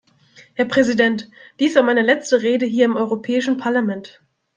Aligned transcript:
Herr 0.55 0.65
Präsident, 0.65 1.29
dies 1.59 1.75
war 1.75 1.83
meine 1.83 2.01
letzte 2.01 2.41
Rede 2.41 2.65
hier 2.65 2.85
im 2.85 2.95
Europäischen 2.95 3.57
Parlament. 3.57 4.19